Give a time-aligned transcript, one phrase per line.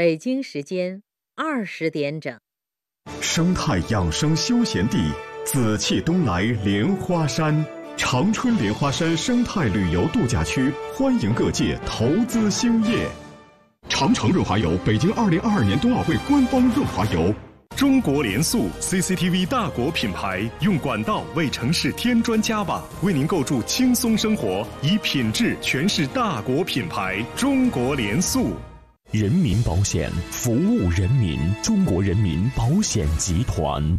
[0.00, 1.02] 北京时间
[1.36, 2.40] 二十点整。
[3.20, 4.96] 生态养生休闲地，
[5.44, 7.62] 紫气东来莲花山，
[7.98, 13.06] 长春莲花山生态旅游度假区，欢迎各界投资兴业。
[13.90, 17.34] 长城润滑油，北京二零二二年冬奥会官方润滑油。
[17.76, 27.22] 中国联塑 CCTV 大国品牌，用管道为城市添砖加瓦，为您构筑轻松生活，以品质诠释大国品牌。
[27.36, 28.54] 中国联塑，
[29.12, 33.98] 人民保险服务人民，中国人民保险集团。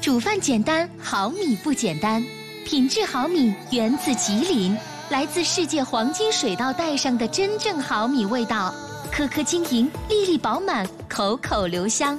[0.00, 2.24] 煮饭简单，好米不简单，
[2.64, 4.74] 品质好米源自吉林，
[5.10, 8.74] 来自世界黄金水稻带上的真正好米味道，
[9.12, 12.18] 颗颗晶莹，粒粒饱满，口口留香。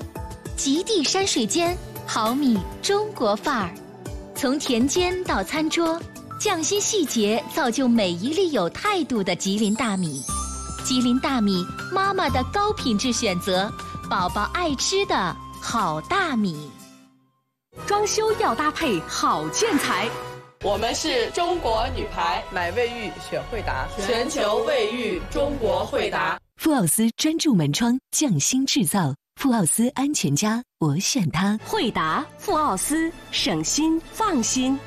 [0.55, 3.73] 极地山水间，好米中国范儿，
[4.35, 5.99] 从田间到餐桌，
[6.40, 10.21] 匠心细节造就每一粒有态度的吉林大米。
[10.84, 13.72] 吉林大米，妈妈的高品质选择，
[14.10, 16.70] 宝宝爱吃的好大米。
[17.86, 20.10] 装修要搭配好建材，
[20.63, 26.40] 我们是中国女排，买卫浴选惠达，全球卫浴中国惠达。
[26.58, 29.14] 富奥斯专注门窗，匠心制造。
[29.36, 31.58] 富奥斯安全家，我选它。
[31.66, 34.77] 惠达富奥斯，省心放心。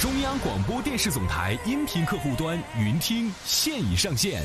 [0.00, 4.42] 中央广播电视总台音频客户端云听现已上线。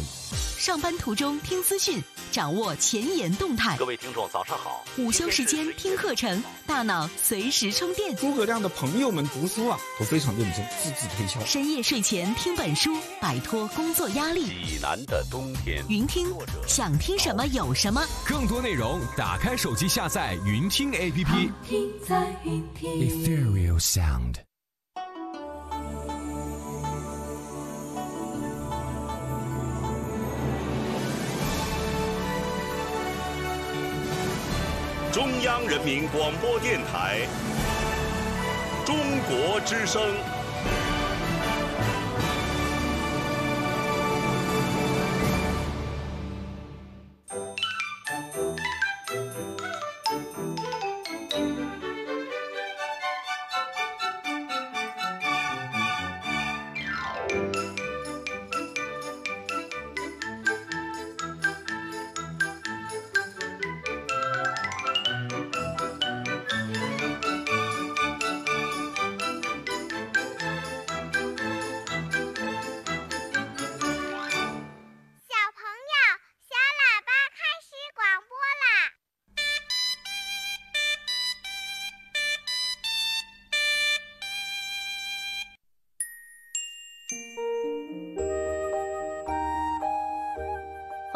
[0.57, 1.97] 上班途中听资讯，
[2.29, 3.77] 掌握前沿动态。
[3.77, 4.83] 各位听众，早上好。
[4.97, 8.13] 午休时间听课程，大脑随时充电。
[8.17, 11.39] 诸葛亮的朋友们读书啊，都非常认真，字字推敲。
[11.45, 14.47] 深夜睡前听本书，摆脱工作压力。
[14.47, 15.81] 济南的冬天。
[15.87, 16.27] 云听，
[16.67, 18.05] 想听什么有什么。
[18.25, 21.49] 更多内容，打开手机下载云听 APP。
[21.65, 22.91] 听在云听。
[22.91, 24.44] Ethereal Sound。
[35.15, 37.19] 中央人民广播电台，
[38.85, 38.97] 中
[39.29, 40.01] 国之声。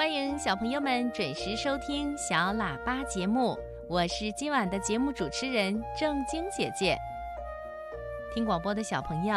[0.09, 3.55] 欢迎小朋友们准时收听小喇叭节目，
[3.87, 6.97] 我是今晚的节目主持人正晶姐姐。
[8.33, 9.35] 听广播的小朋友，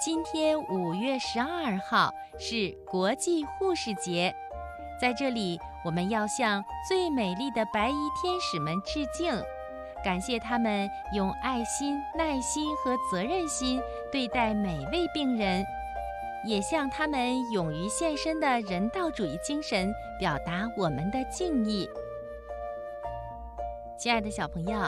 [0.00, 4.32] 今天五月十二号是国际护士节，
[5.00, 9.34] 在这里我们要向最美丽的白衣天使们致敬，
[10.04, 13.82] 感谢他们用爱心、耐心和责任心
[14.12, 15.66] 对待每位病人。
[16.46, 21.88] 也向他们勇于献身的人道主义精神表达我们的敬意。
[23.98, 24.78] 亲爱的小朋友，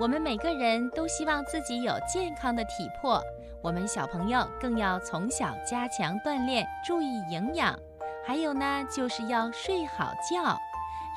[0.00, 3.22] 我们每个人都希望自己有健康的体魄，
[3.62, 7.78] 我们小朋友更要从小加强锻炼，注意营养。
[8.24, 10.58] 还有呢，就是要睡好觉。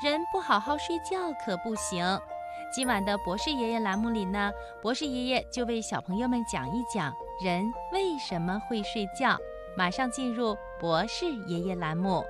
[0.02, 2.04] 人不好好睡觉可不行。
[2.72, 7.12] 今晚的博士爷爷栏目里呢，博士爷爷就为小朋友们讲一讲
[7.42, 9.36] 人为什么会睡觉。
[9.80, 12.22] 马上进入博士爷爷栏目。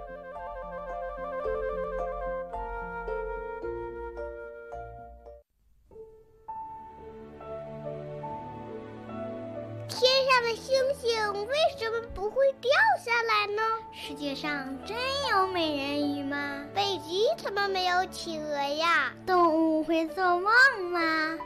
[9.89, 12.71] 天上的星星为什么不会掉
[13.05, 13.63] 下来呢？
[13.91, 14.97] 世界上真
[15.33, 16.65] 有美人鱼吗？
[16.73, 19.13] 北极怎么没有企鹅呀？
[19.27, 20.45] 动物会做梦
[20.93, 21.37] 吗？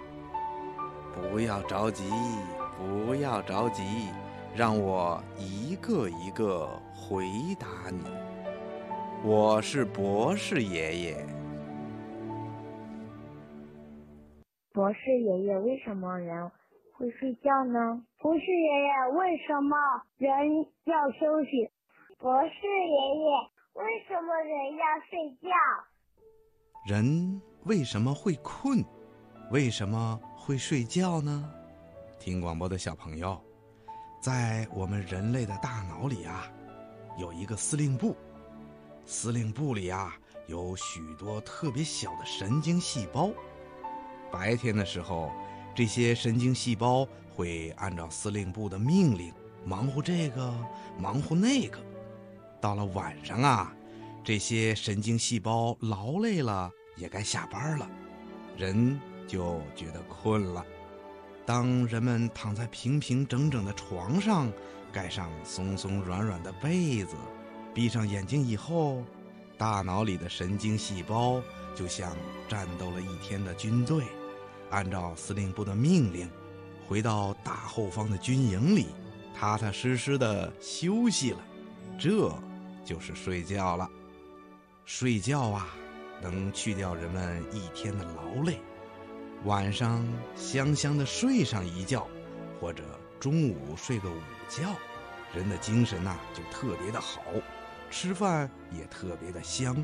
[1.15, 2.13] 不要着急，
[2.77, 4.11] 不要着急。
[4.57, 7.27] 让我一个一个回
[7.59, 8.05] 答你。
[9.25, 11.27] 我是博士爷爷。
[14.73, 16.49] 博士爷爷，为什么人
[16.93, 18.01] 会睡觉呢？
[18.21, 19.77] 博士爷爷，为什么
[20.19, 20.31] 人
[20.85, 21.69] 要休息？
[22.19, 25.49] 博士爷爷，为什么人要睡觉？
[26.87, 28.85] 人为什么会困？
[29.51, 31.51] 为什么会睡觉呢？
[32.21, 33.44] 听广播的小朋友。
[34.25, 36.51] 在我们人类的大脑里啊，
[37.19, 38.17] 有一个司令部，
[39.05, 40.17] 司令部里啊
[40.47, 43.31] 有许多特别小的神经细胞。
[44.33, 45.31] 白天的时候，
[45.75, 47.07] 这些神经细胞
[47.37, 49.31] 会按照司令部的命令
[49.63, 50.55] 忙活这个，
[50.99, 51.79] 忙活那个。
[52.63, 53.77] 到了晚上啊，
[54.25, 57.87] 这些神经细胞劳累了，也该下班了，
[58.57, 58.99] 人
[59.29, 60.65] 就觉得困了。
[61.47, 64.51] 当人们躺在平平整整的床上，
[64.91, 67.17] 盖上松松软软的被子，
[67.75, 69.03] 闭上眼睛以后，
[69.59, 71.43] 大脑里的神经细胞
[71.75, 72.17] 就像
[72.49, 74.05] 战斗了一天的军队，
[74.71, 76.31] 按照司令部的命令，
[76.89, 78.87] 回到大后方的军营里，
[79.35, 81.39] 踏踏实实的休息了。
[81.99, 82.33] 这
[82.85, 83.89] 就是睡觉了。
[84.87, 85.69] 睡觉啊，
[86.23, 88.59] 能去掉人们一天的劳累。
[89.45, 90.03] 晚上
[90.35, 92.09] 香香的睡上一觉，
[92.59, 92.83] 或者
[93.21, 94.17] 中午睡个午
[94.49, 94.75] 觉，
[95.35, 97.21] 人的精神呐就特别的好，
[97.91, 99.77] 吃饭也特别的香，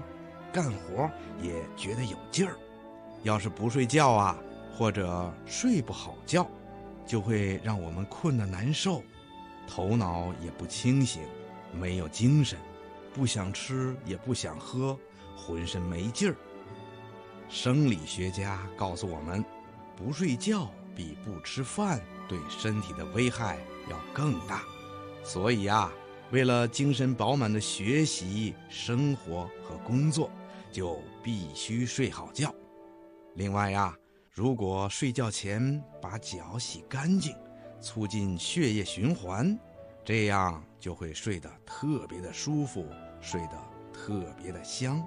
[0.51, 1.11] 干活
[1.43, 2.57] 也觉得有劲儿。
[3.23, 4.39] 要是不睡觉啊，
[4.75, 6.47] 或者睡不好觉，
[7.07, 9.03] 就会让我们困得难受，
[9.69, 11.23] 头脑也不清醒，
[11.71, 12.59] 没有精神，
[13.12, 14.99] 不想吃也不想喝，
[15.37, 16.37] 浑身没劲儿。
[17.52, 19.44] 生理学家告诉我们，
[19.97, 23.58] 不睡觉比不吃饭对身体的危害
[23.91, 24.62] 要更大。
[25.25, 25.93] 所以啊，
[26.31, 30.31] 为了精神饱满的学习、生活和工作，
[30.70, 32.55] 就必须睡好觉。
[33.35, 33.93] 另外呀，
[34.31, 37.35] 如果睡觉前把脚洗干净，
[37.81, 39.58] 促进血液循环，
[40.05, 42.87] 这样就会睡得特别的舒服，
[43.20, 43.58] 睡得
[43.93, 45.05] 特别的香。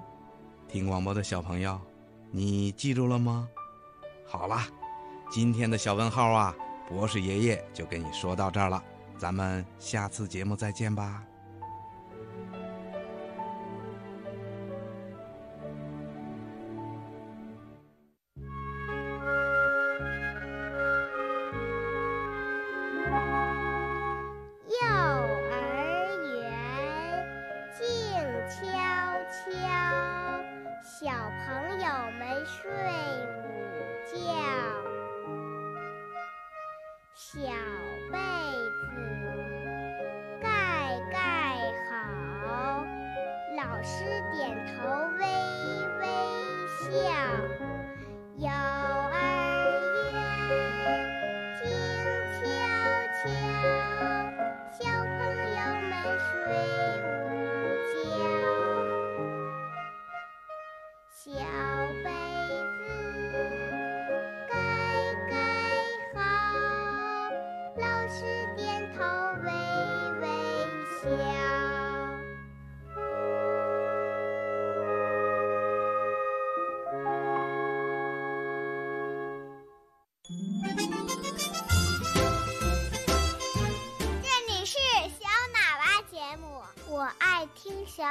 [0.68, 1.80] 听广播的小朋友。
[2.36, 3.48] 你记住了吗？
[4.26, 4.60] 好了，
[5.30, 6.52] 今天的小问号啊，
[6.88, 8.82] 博士爷爷就跟你说到这儿了，
[9.16, 11.22] 咱们下次节目再见吧。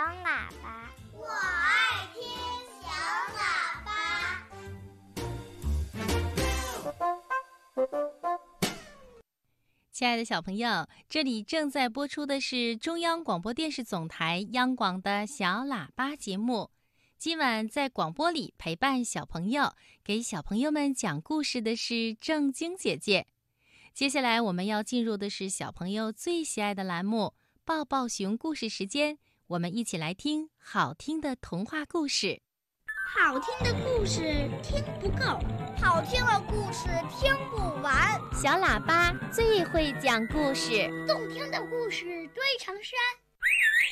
[0.03, 2.21] 喇叭，我爱听
[2.81, 2.87] 小
[3.37, 3.41] 喇
[3.85, 3.89] 叭。
[9.91, 16.71] 亲爱的小朋友，这里正在播出的是中央广播电视总台央广的小喇叭节目。
[17.17, 19.73] 今晚在广播里陪伴小朋友、
[20.03, 23.27] 给小朋友们讲故事的是正晶姐姐。
[23.93, 29.17] 接下来我们要进入的是小朋友最喜爱的栏目——抱抱熊故事时间。
[29.47, 32.41] 我们一起来听好听的童话故事。
[33.13, 35.37] 好听的故事听不够，
[35.77, 38.17] 好听的故事听不完。
[38.33, 42.97] 小喇叭最会讲故事，动听的故事堆成山。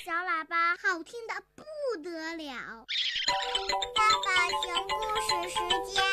[0.05, 1.63] 小喇叭好听的不
[2.01, 2.85] 得了。
[3.93, 6.03] 爸爸熊故事时间，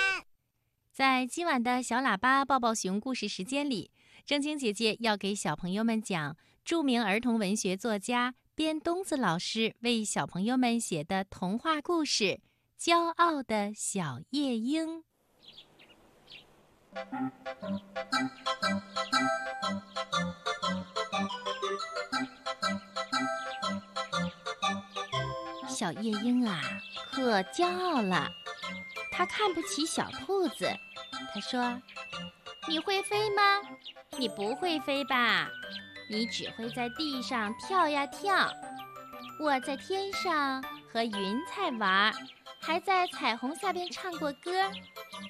[0.92, 3.92] 在今晚的小喇叭抱抱熊故事时间里，
[4.26, 8.34] 正晶姐姐要给小朋友们讲著名儿童文学作家。
[8.58, 12.24] 边东子老师为小朋友们写的童话故事
[12.76, 14.98] 《骄傲的小夜莺》。
[25.68, 26.60] 小夜莺啊，
[27.12, 28.28] 可骄傲了。
[29.12, 30.68] 它看不起小兔子。
[31.32, 31.80] 它说
[32.66, 33.42] ：“你会飞吗？
[34.18, 35.48] 你不会飞吧？”
[36.10, 38.50] 你只会在地上跳呀跳，
[39.40, 42.12] 我在天上和云彩玩，
[42.60, 44.50] 还在彩虹下边唱过歌。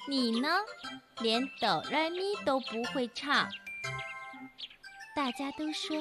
[0.07, 0.47] 你呢，
[1.19, 3.49] 连哆来咪都不会唱。
[5.15, 5.97] 大家都说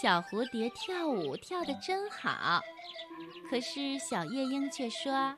[0.00, 2.60] 小蝴蝶跳舞跳得真好，
[3.50, 5.36] 可是小夜莺却说：“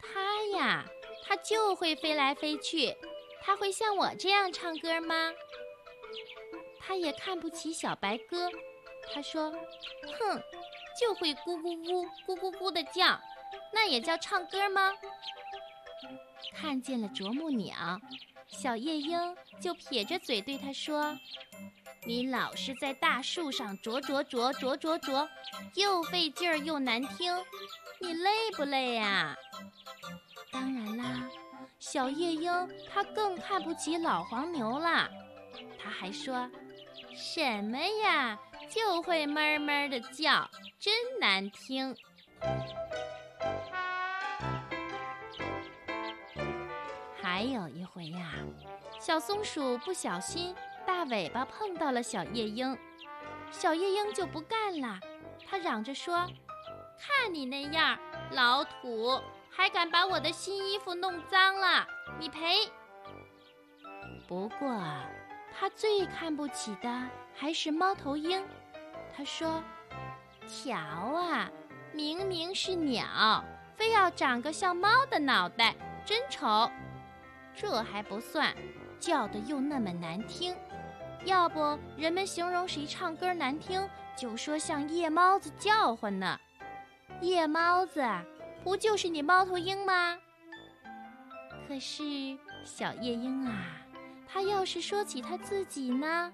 [0.00, 0.84] 它呀，
[1.26, 2.94] 它就会飞来飞去，
[3.42, 5.32] 它会像我这样唱歌吗？”
[6.88, 8.48] 它也看不起小白鸽，
[9.12, 9.52] 它说
[10.18, 10.42] ：“哼，
[10.98, 13.20] 就会咕咕咕咕咕咕的叫，
[13.74, 14.90] 那也叫唱歌吗？”
[16.56, 18.00] 看见了啄木鸟，
[18.46, 21.14] 小夜莺就撇着嘴对它说
[22.06, 25.28] ：“你老是在大树上啄啄啄啄啄啄，
[25.74, 27.36] 又费劲儿又难听，
[28.00, 29.36] 你累不累呀？”
[30.50, 31.28] 当然啦，
[31.78, 35.10] 小夜莺它更看不起老黄牛了，
[35.78, 36.50] 它还说
[37.18, 38.38] ：“什么呀，
[38.70, 40.48] 就会闷闷的叫，
[40.78, 41.96] 真难听。”
[47.20, 48.32] 还有一回呀，
[49.00, 50.54] 小松鼠不小心
[50.86, 52.78] 大尾巴碰到了小夜莺，
[53.50, 55.00] 小夜莺就不干了，
[55.44, 56.24] 它嚷着说
[56.98, 57.98] ：“看你那样，
[58.30, 59.20] 老土，
[59.50, 61.84] 还敢把我的新衣服弄脏了，
[62.20, 62.70] 你赔！”
[64.28, 64.80] 不过，
[65.58, 66.88] 他最看不起的
[67.34, 68.46] 还是猫头鹰，
[69.16, 69.60] 他说
[70.46, 71.50] ：“瞧啊，
[71.92, 75.74] 明明是鸟，非要长个像猫的脑袋，
[76.04, 76.70] 真丑。”
[77.56, 78.54] 这还不算，
[79.00, 80.54] 叫的又那么难听。
[81.24, 83.84] 要不人们形容谁唱歌难听，
[84.16, 86.38] 就说像夜猫子叫唤呢。
[87.20, 88.00] 夜猫子，
[88.62, 90.16] 不就是你猫头鹰吗？
[91.66, 92.04] 可是
[92.64, 93.52] 小夜莺啊，
[94.30, 96.32] 他要是说起他自己呢，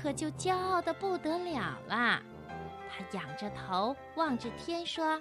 [0.00, 2.22] 可就骄傲的不得了了。
[2.88, 5.20] 他仰着头望着天说：“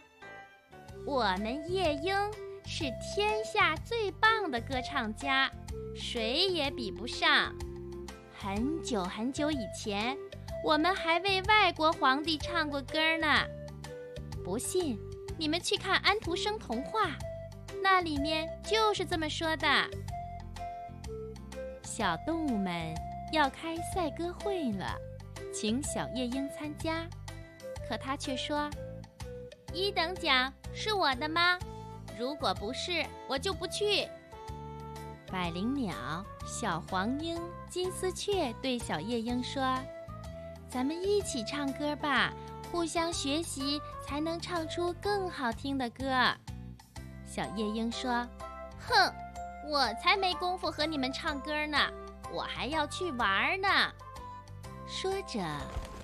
[1.05, 2.15] 我们夜莺。”
[2.63, 5.51] 是天下最棒的歌唱家，
[5.95, 7.53] 谁也比不上。
[8.37, 10.15] 很久很久以前，
[10.63, 13.27] 我们还为外国皇帝唱过歌呢。
[14.43, 14.99] 不信，
[15.39, 17.09] 你们去看安徒生童话，
[17.81, 19.67] 那里面就是这么说的。
[21.83, 22.93] 小动物们
[23.31, 24.95] 要开赛歌会了，
[25.53, 27.05] 请小夜莺参加，
[27.87, 28.69] 可他却说
[29.73, 31.57] ：“一等奖是我的吗？”
[32.19, 34.07] 如果不是，我就不去。
[35.31, 35.95] 百灵鸟、
[36.45, 39.79] 小黄莺、金丝雀对小夜莺说
[40.69, 42.33] ：“咱们一起唱歌吧，
[42.71, 46.05] 互相学习，才能唱出更好听的歌。”
[47.25, 48.27] 小夜莺说
[48.77, 49.13] ：“哼，
[49.69, 51.77] 我才没工夫和你们唱歌呢，
[52.31, 53.67] 我还要去玩呢。”
[54.87, 55.39] 说着，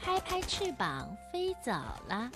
[0.02, 1.72] 拍拍翅膀飞走
[2.08, 2.30] 了。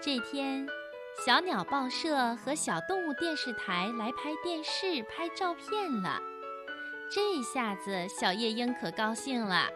[0.00, 0.66] 这天，
[1.24, 6.20] 小鸟报社和小动物电视台来拍电视、拍照片了。
[7.08, 9.68] 这下子，小夜莺可高兴了。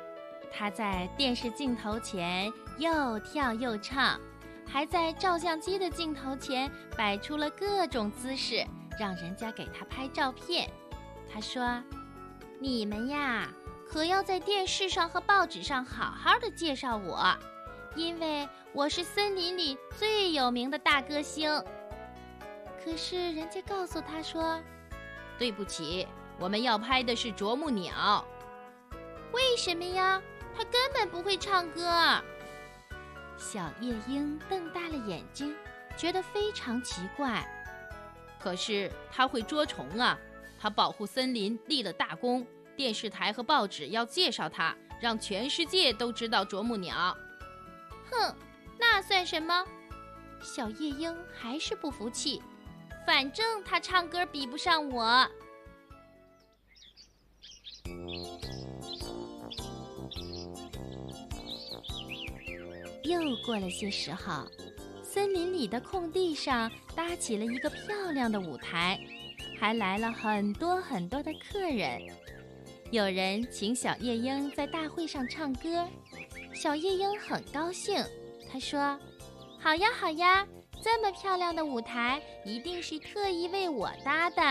[0.50, 4.19] 它在电视镜头前又跳又唱，
[4.66, 8.66] 还在照相机的镜头前摆出了各种姿势，
[8.99, 10.70] 让人家给他拍照片。
[11.32, 11.82] 他说
[12.61, 13.49] ：“你们呀，
[13.88, 17.37] 可要在电视上和报纸上好好的介绍我。”
[17.94, 21.50] 因为我是森林里最有名的大歌星。
[22.85, 24.61] 可是人家告诉他说
[25.38, 26.06] ：“对不起，
[26.38, 28.23] 我们要拍的是啄木鸟。”
[29.32, 30.20] 为什么呀？
[30.54, 31.82] 他根本不会唱歌。
[33.38, 35.55] 小夜莺瞪大了眼睛，
[35.97, 37.47] 觉得非常奇怪。
[38.38, 40.19] 可是它会捉虫啊！
[40.59, 47.16] 它保护森林立了大功，电视台和报纸要介绍它，让全世界都知道啄木鸟。
[48.11, 48.35] 哼，
[48.78, 49.64] 那算什么？
[50.40, 52.43] 小夜莺还是不服气。
[53.07, 55.28] 反正它唱歌比不上我。
[63.07, 64.45] 又过了些时候，
[65.03, 68.99] 森林里的空地上搭起了一个漂亮的舞台，
[69.59, 72.03] 还来了很多很多的客人。
[72.91, 75.87] 有人请小夜莺在大会上唱歌。
[76.53, 78.05] 小夜莺很高兴，
[78.51, 78.99] 他说
[79.61, 80.47] ：“好呀，好呀，
[80.83, 84.43] 这么漂亮的舞台一定是特意为我搭的。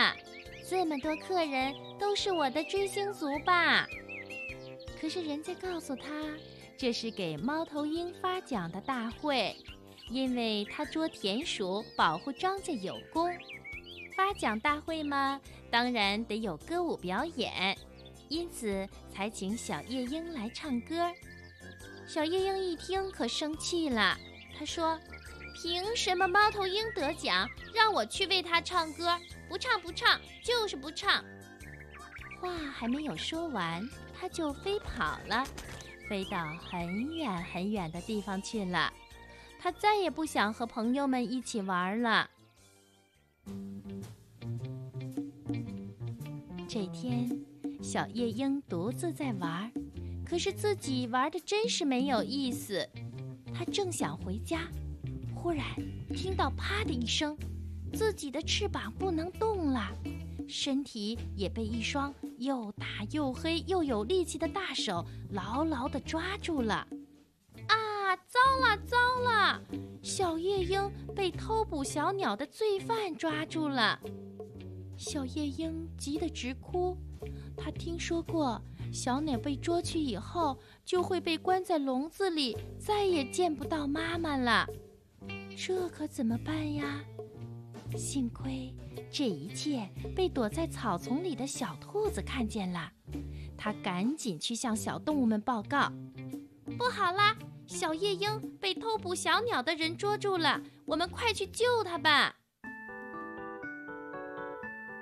[0.69, 3.87] 这么多客人都是我的追星族吧？”
[4.99, 6.05] 可是人家告诉他，
[6.77, 9.55] 这是给猫头鹰发奖的大会，
[10.09, 13.31] 因为它捉田鼠，保护庄稼有功。
[14.15, 15.39] 发奖大会嘛，
[15.71, 17.77] 当然得有歌舞表演，
[18.27, 21.11] 因此才请小夜莺来唱歌。
[22.07, 24.17] 小夜莺一听，可生气了。
[24.57, 24.99] 他说
[25.55, 29.17] ：“凭什么猫头鹰得奖，让我去为他唱歌？
[29.49, 31.23] 不唱不唱，就是不唱。”
[32.39, 33.81] 话还没有说完，
[34.13, 35.45] 他就飞跑了，
[36.09, 38.91] 飞到很远很远的地方去了。
[39.59, 42.29] 他再也不想和朋友们一起玩了。
[46.67, 47.29] 这天，
[47.81, 49.71] 小夜莺独自在玩，
[50.25, 52.87] 可是自己玩的真是没有意思。
[53.53, 54.67] 他正想回家，
[55.33, 55.65] 忽然
[56.13, 57.37] 听到“啪”的一声，
[57.93, 59.89] 自己的翅膀不能动了，
[60.47, 66.87] 身体也被一双又大又黑又有力气的大手牢牢地抓住了。
[67.67, 68.15] 啊！
[68.27, 69.61] 糟了，糟了！
[70.01, 73.99] 小夜莺被偷捕小鸟的罪犯抓住了。
[74.97, 76.95] 小夜莺急得直哭，
[77.57, 78.61] 他听说过，
[78.93, 84.65] 小鸟被捉去以后就会被关在笼子里，再也见不到妈妈了。
[85.57, 87.03] 这可怎么办呀？
[87.95, 88.73] 幸亏
[89.11, 92.91] 这一切被躲在草丛里的小兔子看见了，
[93.57, 95.91] 它赶紧去向小动物们报告
[96.77, 97.35] ：“不好啦，
[97.67, 102.35] 小夜莺被偷捕小鸟的人捉住了，我们快去救它吧！”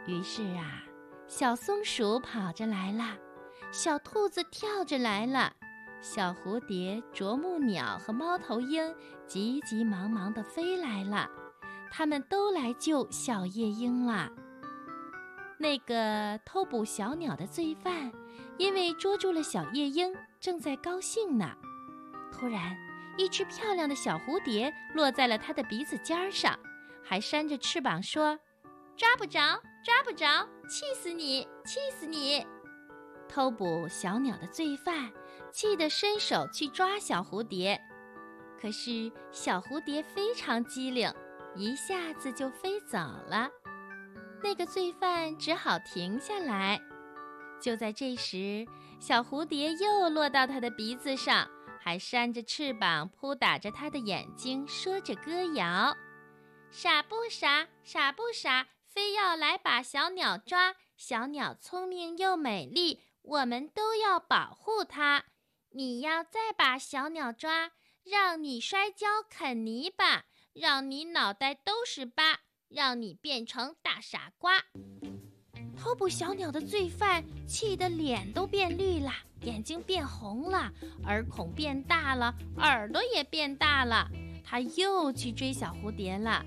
[0.05, 0.83] 于是啊，
[1.27, 3.17] 小松鼠跑着来了，
[3.71, 5.53] 小兔子跳着来了，
[6.01, 8.93] 小蝴蝶、啄木鸟和猫头鹰
[9.25, 11.29] 急急忙忙地飞来了，
[11.95, 14.31] 他们都来救小夜莺了。
[15.59, 18.11] 那个偷捕小鸟的罪犯，
[18.57, 21.55] 因为捉住了小夜莺，正在高兴呢。
[22.31, 22.75] 突然，
[23.15, 26.57] 一只漂亮的小蝴蝶落在了他的鼻子尖上，
[27.03, 28.39] 还扇着翅膀说
[28.97, 29.39] ：“抓不着。”
[29.85, 31.45] 抓不着，气死你！
[31.65, 32.47] 气死你！
[33.27, 35.11] 偷捕小鸟的罪犯
[35.51, 37.77] 气得伸手去抓小蝴蝶，
[38.59, 41.13] 可是小蝴蝶非常机灵，
[41.55, 43.49] 一下子就飞走了。
[44.41, 46.81] 那个罪犯只好停下来。
[47.61, 48.67] 就在这时，
[48.99, 55.95] 小蝴蝶又落到他的鼻子上，还扇着翅膀扑打着他的眼睛，说着歌谣
[56.71, 57.67] ：“傻不傻？
[57.83, 65.23] 傻不傻？”非要来把小鸟抓，小鸟聪明又美丽，我们都要保护它。
[65.71, 67.71] 你要再把小鸟抓，
[68.03, 72.39] 让你摔跤啃泥巴，让你脑袋都是疤，
[72.69, 74.53] 让你变成大傻瓜。
[75.75, 79.11] 偷捕小鸟的罪犯气得脸都变绿了，
[79.41, 80.71] 眼睛变红了，
[81.05, 84.07] 耳孔变大了，耳朵也变大了。
[84.43, 86.45] 他又去追小蝴蝶了。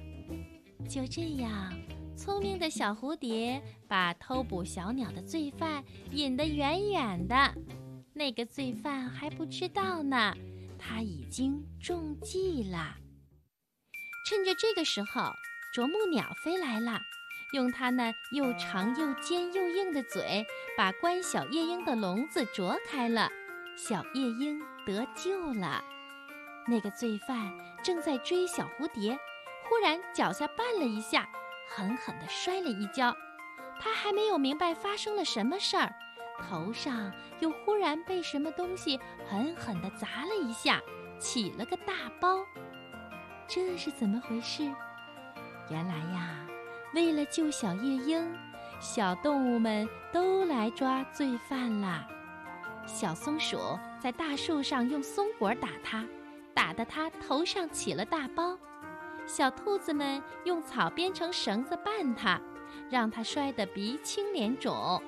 [0.89, 1.77] 就这样。
[2.17, 7.55] 聪明的小蝴蝶把偷捕小鸟的罪犯引得远远的，
[8.15, 10.35] 那个罪犯还不知道呢，
[10.79, 12.97] 他已经中计了。
[14.27, 15.37] 趁着这个时候，
[15.73, 17.01] 啄木鸟飞来了，
[17.53, 20.45] 用它那又长又尖又硬的嘴，
[20.77, 23.31] 把关小夜莺的笼子啄开了，
[23.77, 25.85] 小夜莺得救了。
[26.67, 27.53] 那个罪犯
[27.85, 29.17] 正在追小蝴蝶，
[29.69, 31.29] 忽然脚下绊了一下。
[31.69, 33.17] 狠狠地摔了一跤，
[33.79, 35.95] 他还没有明白发生了什么事儿，
[36.49, 38.99] 头上又忽然被什么东西
[39.31, 40.83] 狠狠地砸了一下，
[41.21, 42.45] 起了个大包。
[43.49, 44.63] 这是怎么回事？
[45.71, 46.47] 原来呀，
[46.95, 48.27] 为了救小夜莺，
[48.81, 52.07] 小动物们都来抓罪犯了。
[52.87, 53.59] 小松鼠
[54.01, 56.05] 在大树上用松果打它，
[56.55, 58.59] 打得它头上起了大包。
[59.27, 62.41] 小兔子们用草编成绳子绊它，
[62.89, 65.03] 让它摔得鼻青脸肿。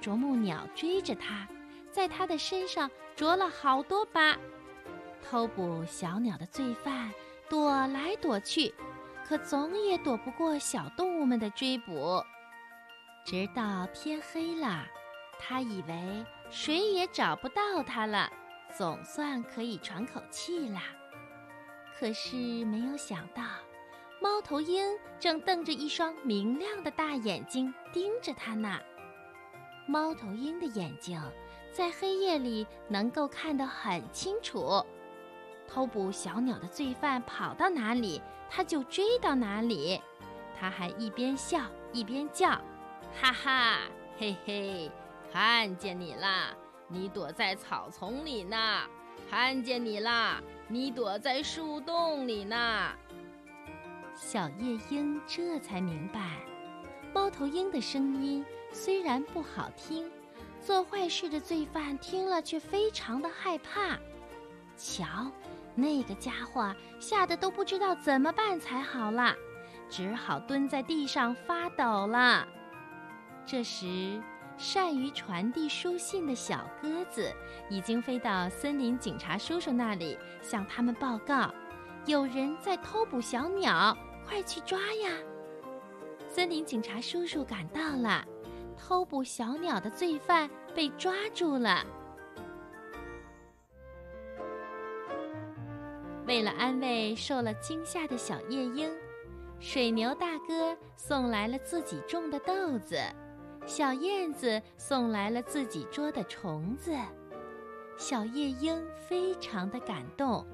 [0.00, 1.46] 啄木鸟追着它，
[1.90, 4.36] 在它的身上啄了好多疤。
[5.22, 7.12] 偷捕小鸟的罪犯
[7.52, 8.74] 躲来躲去，
[9.28, 12.24] 可总也躲不过小动物们的追捕。
[13.26, 14.86] 直到天黑了，
[15.38, 18.32] 他以为谁也找不到他了，
[18.74, 20.80] 总算可以喘口气了。
[22.00, 23.42] 可是没有想到，
[24.18, 24.82] 猫头鹰
[25.20, 28.80] 正瞪着一双明亮的大眼睛盯着它呢。
[29.86, 31.20] 猫头鹰的眼睛
[31.70, 34.82] 在黑夜里能够看得很清楚，
[35.72, 39.98] 偷捕小鸟的罪犯跑到哪里，他就追到哪里。
[40.60, 42.50] 他还一边笑一边叫
[43.18, 43.78] ：“哈哈，
[44.18, 44.90] 嘿嘿，
[45.32, 46.50] 看见你啦！
[46.88, 48.82] 你躲在草丛里呢，
[49.30, 52.92] 看见你啦！”你躲在树洞里呢。
[54.14, 56.40] 小夜莺这才明白，
[57.14, 60.10] 猫头鹰的声音虽然不好听，
[60.60, 63.98] 做坏事的罪犯听了却非常的害怕。
[64.76, 65.30] 瞧，
[65.74, 69.34] 那个家伙吓得都不知道怎么办才好了，
[69.88, 72.46] 只好蹲在地上发抖了。
[73.44, 74.22] 这时，
[74.56, 77.32] 善于传递书信的小鸽子
[77.68, 81.52] 已经飞到森林警察叔叔那里，向他们报告：
[82.06, 85.10] 有人在偷捕小鸟，快去抓呀！
[86.28, 88.24] 森林警察叔叔赶到了，
[88.76, 91.84] 偷捕小鸟的罪犯被抓住了。
[96.26, 98.90] 为了安慰受了惊吓的小夜莺，
[99.58, 103.00] 水牛大哥送来了自己种的豆子，
[103.66, 106.96] 小燕子送来了自己捉的虫子。
[107.96, 110.46] 小夜莺非常的感动，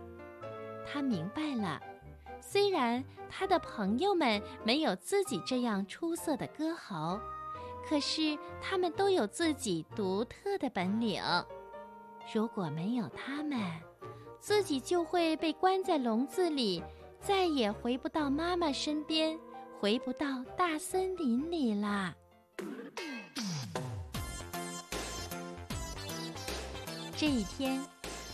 [0.86, 1.80] 他明白了，
[2.40, 7.20] 虽然他的朋友们没有自己这样出色的歌喉，
[7.88, 11.22] 可是他们都有自己独特的本领。
[12.34, 13.58] 如果没有他们，
[14.40, 16.82] 自己就会被关在笼子里，
[17.20, 19.38] 再也回不到妈妈身边，
[19.78, 22.14] 回不到大森林里啦。
[27.16, 27.84] 这一天，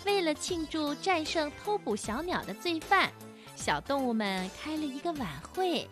[0.05, 3.11] 为了庆祝战胜偷捕小鸟的罪犯，
[3.57, 5.89] 小动物们开了一个晚会。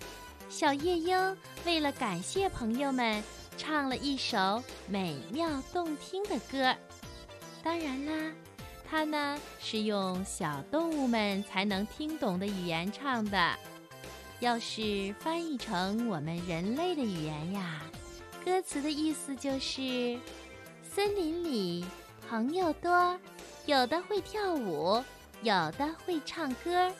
[0.50, 3.22] 小夜莺为了感谢朋友们，
[3.56, 6.76] 唱了一首美妙动听的歌。
[7.62, 8.34] 当然啦。
[8.92, 13.58] 它呢是用小动物们才能听懂的语言唱的，
[14.38, 17.80] 要是翻译成我们人类的语言呀，
[18.44, 20.20] 歌词的意思就是：
[20.82, 21.86] 森林里
[22.28, 23.18] 朋友多，
[23.64, 25.02] 有的会跳舞，
[25.40, 26.92] 有的会唱歌，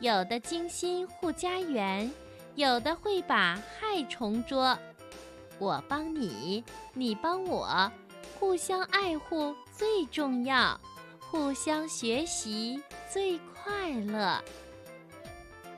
[0.00, 2.10] 有的精心护家园，
[2.56, 4.76] 有的会把害虫捉。
[5.60, 7.88] 我帮你，你帮我，
[8.40, 10.80] 互相爱护最重要。
[11.30, 14.42] 互相学习最快乐。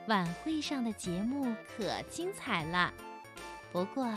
[0.07, 2.91] 晚会上的节目可精彩了，
[3.71, 4.11] 不过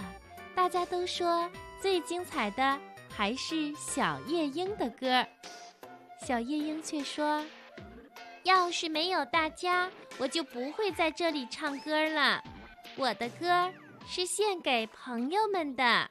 [0.55, 2.79] 大家都说最精彩的
[3.11, 5.27] 还是小夜莺的歌。
[6.27, 7.45] 小夜莺却说
[8.43, 12.43] ：“要是没有大家，我就不会在这里唱歌了。
[12.97, 13.71] 我的歌
[14.09, 16.11] 是献给朋友们的。”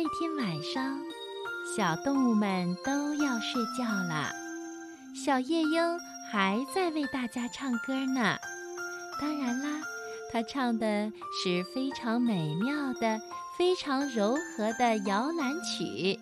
[0.00, 0.96] 那天晚上，
[1.76, 4.30] 小动物们都要睡觉了，
[5.12, 5.98] 小夜莺
[6.30, 8.36] 还在为大家唱歌呢。
[9.20, 9.80] 当然啦，
[10.32, 11.10] 它唱的
[11.42, 13.18] 是非常美妙的、
[13.58, 16.20] 非常柔和的摇篮曲。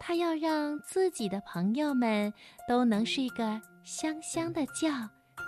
[0.00, 2.34] 它要让自己的朋友们
[2.66, 4.90] 都能睡个香香的觉，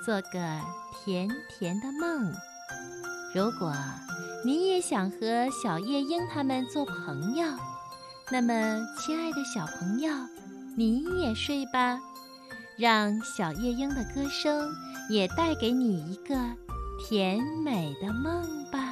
[0.06, 0.60] 做个
[1.04, 2.32] 甜甜的梦。
[3.34, 3.74] 如果
[4.42, 7.46] 你也想和小夜莺他们做朋友，
[8.31, 10.11] 那么，亲爱的小朋友，
[10.76, 12.00] 你也睡吧，
[12.79, 14.66] 让小夜莺的歌声
[15.11, 16.35] 也带给你一个
[17.07, 18.89] 甜美的梦吧。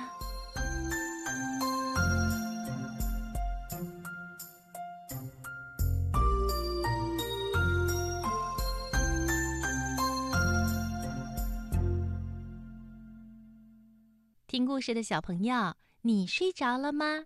[14.79, 17.25] 故事的小朋友，你睡着了吗？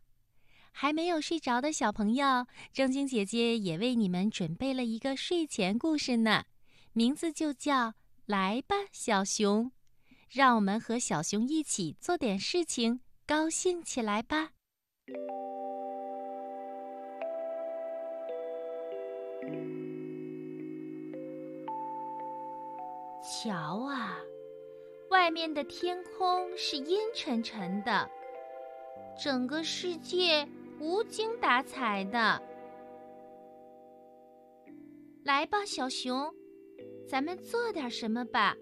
[0.72, 6.44] 还没有睡着的小朋友，正晶姐姐也为你们准备了一个睡前故事呢，
[6.94, 7.88] 名字就叫
[8.24, 9.66] 《来吧，小熊》，
[10.30, 14.52] 让我们和小熊一起做点事情，高兴起来吧。
[23.22, 24.16] 瞧啊，
[25.12, 28.10] 外面的天空是阴沉沉的，
[29.22, 30.48] 整个世界。
[30.80, 32.42] 无精打采的，
[35.22, 36.34] 来吧，小熊，
[37.06, 38.56] 咱们做点什么吧，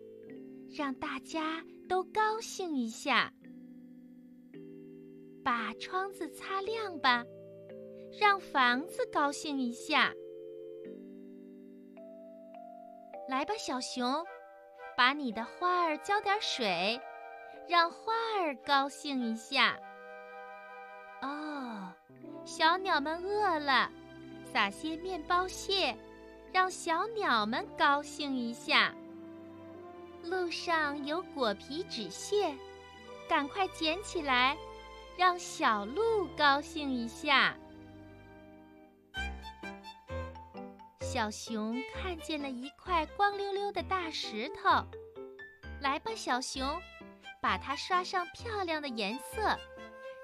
[0.76, 3.32] 让大家都高兴一下。
[5.42, 7.24] 把窗子擦亮吧，
[8.20, 10.12] 让房子高兴一下。
[13.30, 14.22] 来吧，小熊，
[15.00, 17.00] 把你的花儿浇点水，
[17.66, 19.74] 让花儿高兴一下。
[21.22, 21.90] 哦。
[22.44, 23.90] 小鸟们饿了，
[24.52, 25.96] 撒些面包屑，
[26.52, 28.94] 让小鸟们高兴一下。
[30.22, 32.54] 路上有果皮纸屑，
[33.26, 34.54] 赶快捡起来，
[35.16, 37.56] 让小鹿高兴一下。
[41.12, 44.87] 小熊看见了一块光溜溜的大石头，
[45.81, 46.81] 来吧，小熊，
[47.42, 49.59] 把它刷上漂亮的颜色。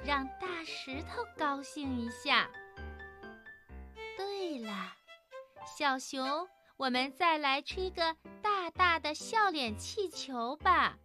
[0.04, 2.48] 让大石头高兴一下。
[4.16, 4.92] 对了，
[5.76, 6.46] 小熊，
[6.76, 10.96] 我们再来吹个大大的笑脸气球吧。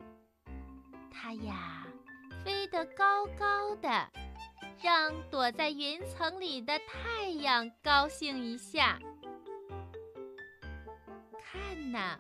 [1.12, 1.88] 它呀，
[2.46, 4.12] 飞得高高的，
[4.80, 9.00] 让躲在云层里的太阳高兴一下。
[11.52, 12.18] 看呐，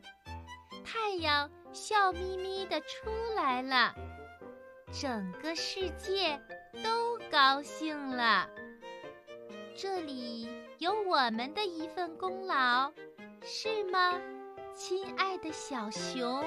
[0.83, 3.95] 太阳笑眯眯的出来了，
[4.91, 6.37] 整个世界
[6.83, 8.49] 都高兴了。
[9.73, 12.91] 这里有我们的一份功劳，
[13.41, 14.19] 是吗，
[14.75, 16.43] 亲爱的小熊？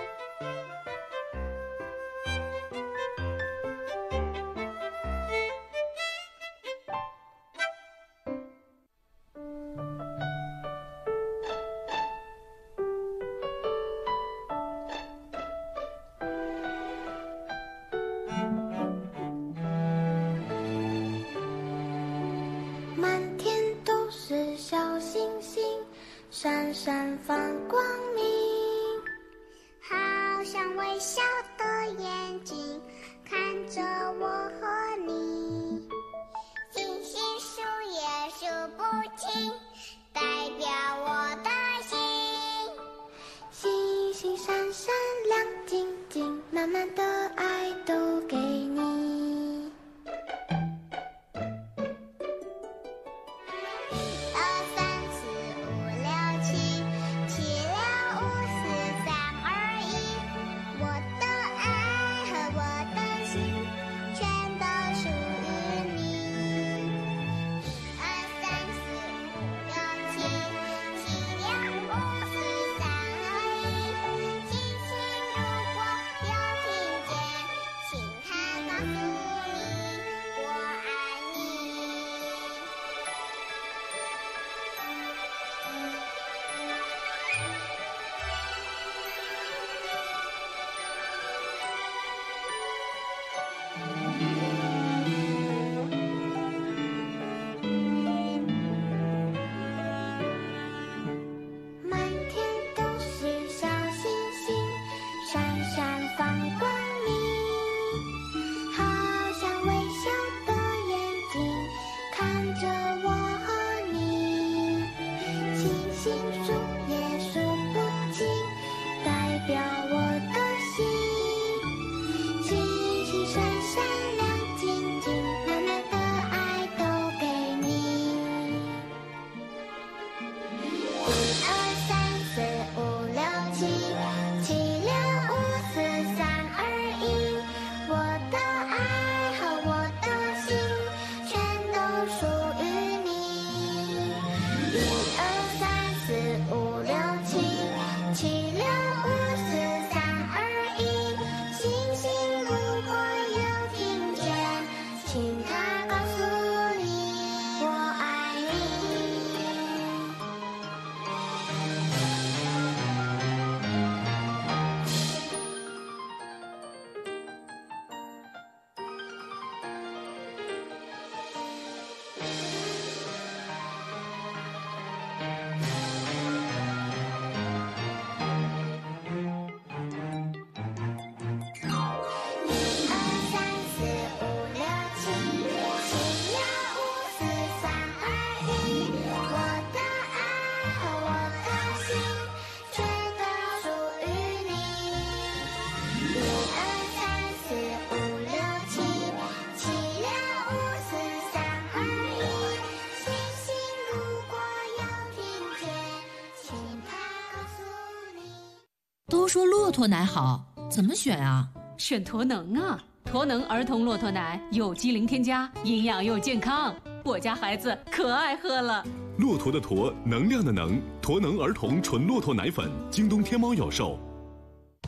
[209.74, 211.48] 驼奶好，怎么选啊？
[211.76, 212.78] 选驼能啊！
[213.04, 216.72] 驼能儿童骆驼奶有机零添加，营养又健康，
[217.04, 218.87] 我家孩子可爱喝了。
[219.18, 223.98] 骆驼的驼，能量的能，驼能儿童纯骆驼奶粉，京东、天猫有售。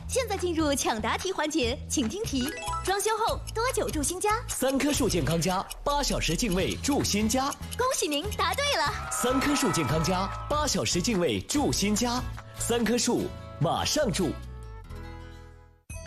[0.07, 2.49] 现在进入抢答题环节，请听题：
[2.85, 4.29] 装修后多久住新家？
[4.47, 7.51] 三棵树健康家，八小时净味住新家。
[7.77, 9.11] 恭喜您答对了！
[9.11, 12.23] 三棵树健康家，八小时净味住新家。
[12.57, 13.23] 三棵树，
[13.59, 14.29] 马上住。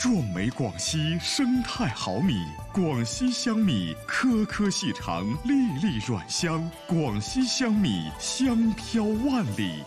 [0.00, 6.70] 壮美广西生态好米，广西香米颗颗细长，粒粒软香。
[6.86, 9.84] 广西香米香飘万里。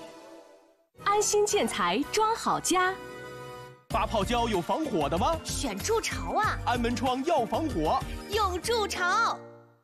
[1.04, 2.94] 安心建材装好家。
[3.90, 5.36] 发泡胶有防火的吗？
[5.44, 6.60] 选筑巢啊！
[6.64, 8.00] 安门窗要防火，
[8.30, 9.36] 用筑巢。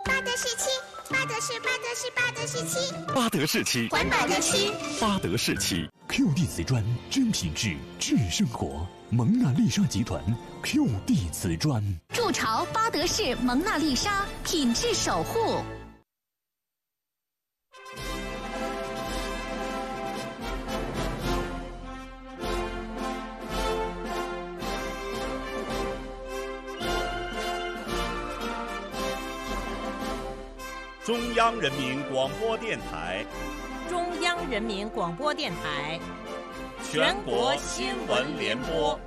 [0.05, 0.69] 巴德士漆，
[1.09, 5.89] 巴德士，巴德士，巴德士漆，巴德士漆，环保的漆，巴德士漆。
[6.07, 8.85] ，QD 瓷砖真品质治生活。
[9.11, 10.23] 蒙娜丽莎集团
[10.63, 15.63] QD 瓷砖，筑巢巴德士蒙娜丽莎，品质守护。
[31.03, 33.25] 中央人民广播电台，
[33.89, 35.99] 中央人民广播电台，
[36.91, 38.99] 全国新闻联播。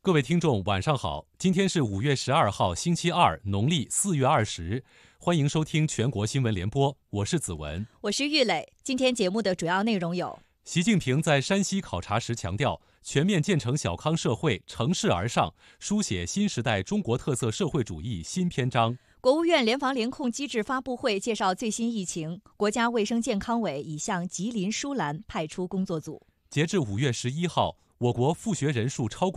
[0.00, 1.26] 各位听众，晚上好！
[1.36, 4.82] 今天是五月十二号，星期二，农历四月二十。
[5.18, 8.72] 欢迎收听全国新闻联播，我是子文，我是玉磊。
[8.82, 18.96] 今天节目的主要内容有：习近平在山西考察时强调，全面建成小康社会，乘势而上，书写新时代中国特色社会主义新篇章。
[19.20, 26.22] 国务院联防联控机制发布会介绍最新疫情，国家卫生健康委已向吉林舒兰派出工作组。
[26.48, 29.30] 截至五月十一号，我国复学人数超过。